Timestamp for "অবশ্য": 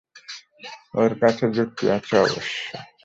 2.19-2.59